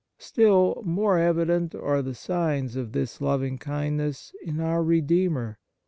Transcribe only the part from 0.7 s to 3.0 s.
more evident are the signs of